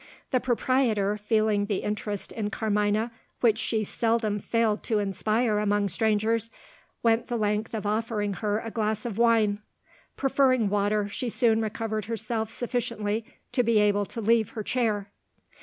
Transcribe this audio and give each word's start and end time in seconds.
The 0.31 0.39
proprietor, 0.39 1.15
feeling 1.15 1.67
the 1.67 1.83
interest 1.83 2.31
in 2.31 2.49
Carmina 2.49 3.11
which 3.41 3.59
she 3.59 3.83
seldom 3.83 4.39
failed 4.39 4.81
to 4.85 4.97
inspire 4.97 5.59
among 5.59 5.89
strangers, 5.89 6.49
went 7.03 7.27
the 7.27 7.37
length 7.37 7.75
of 7.75 7.85
offering 7.85 8.33
her 8.41 8.57
a 8.57 8.71
glass 8.71 9.05
of 9.05 9.19
wine. 9.19 9.61
Preferring 10.17 10.69
water, 10.69 11.07
she 11.07 11.29
soon 11.29 11.61
recovered 11.61 12.05
herself 12.05 12.49
sufficiently 12.49 13.25
to 13.51 13.61
be 13.61 13.77
able 13.77 14.05
to 14.05 14.21
leave 14.21 14.49
her 14.57 14.63
chair. 14.63 15.11